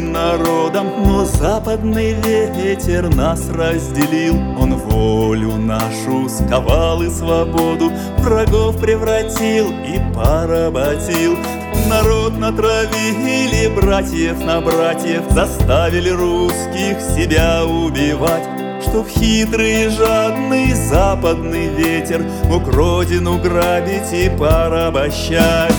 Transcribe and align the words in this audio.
народом, 0.00 1.04
но 1.04 1.24
западный 1.24 2.12
ветер 2.12 3.14
нас 3.14 3.48
разделил. 3.48 4.34
Он 4.58 4.74
волю 4.74 5.56
нашу 5.56 6.28
сковал 6.28 7.02
и 7.02 7.08
свободу, 7.08 7.90
врагов 8.18 8.80
превратил 8.80 9.70
и 9.70 10.00
поработил. 10.14 11.36
Народ 11.88 12.38
натравили, 12.38 13.68
братьев 13.74 14.38
на 14.44 14.60
братьев, 14.60 15.22
заставили 15.30 16.10
русских 16.10 17.00
себя 17.16 17.64
убивать. 17.64 18.44
Чтоб 18.82 19.08
хитрый 19.08 19.86
и 19.86 19.88
жадный 19.88 20.72
западный 20.72 21.66
ветер 21.66 22.24
Мог 22.44 22.68
родину 22.68 23.36
грабить 23.42 24.12
и 24.12 24.30
порабощать 24.30 25.74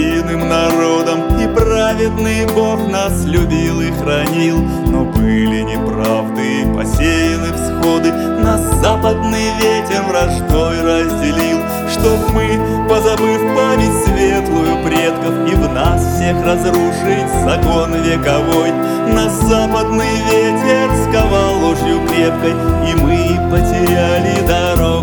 единым 0.00 0.48
народом 0.48 1.38
И 1.40 1.46
праведный 1.46 2.46
Бог 2.46 2.88
нас 2.88 3.24
любил 3.24 3.80
и 3.80 3.90
хранил. 3.90 4.58
Но 4.86 5.04
были 5.04 5.62
неправды, 5.62 6.66
посеяны 6.74 7.52
всходы 7.52 8.12
Нас 8.12 8.60
западный 8.80 9.50
ветер 9.60 10.02
враждой 10.08 10.80
разделил. 10.82 11.58
Чтоб 11.90 12.32
мы, 12.32 12.86
позабыв 12.88 13.40
память 13.54 14.04
светлую 14.04 14.82
предков 14.84 15.34
И 15.50 15.54
в 15.54 15.72
нас 15.72 16.00
всех 16.14 16.36
разрушить 16.44 17.30
закон 17.44 17.94
вековой 17.94 18.70
Нас 19.12 19.32
западный 19.42 20.16
ветер 20.30 20.88
сковал 21.08 21.58
ложью 21.58 22.00
крепкой 22.06 22.52
И 22.88 22.94
мы 22.94 23.50
потеряли 23.50 24.46
дорогу 24.46 24.99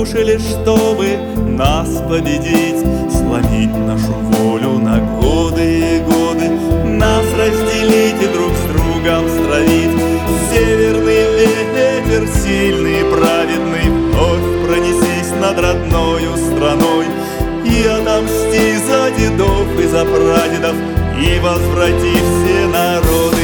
Разрушили, 0.00 0.38
чтобы 0.38 1.18
нас 1.58 1.88
победить 2.08 2.80
Сломить 3.12 3.76
нашу 3.76 4.12
волю 4.12 4.78
на 4.78 4.98
годы 5.20 5.62
и 5.62 5.98
годы 6.00 6.48
Нас 6.86 7.24
разделить 7.36 8.22
и 8.22 8.32
друг 8.32 8.50
с 8.54 8.62
другом 8.72 9.28
стравить. 9.28 10.00
Северный 10.50 11.36
ветер, 11.36 12.26
сильный 12.42 13.00
и 13.00 13.10
праведный 13.10 13.90
Вновь 13.90 14.66
пронесись 14.66 15.32
над 15.38 15.60
родною 15.60 16.34
страной. 16.34 17.04
И 17.66 17.86
отомсти 17.86 18.78
за 18.78 19.10
дедов 19.10 19.78
и 19.78 19.86
за 19.86 20.06
прадедов 20.06 20.76
И 21.20 21.38
возврати 21.40 22.14
все 22.14 22.66
народы 22.68 23.39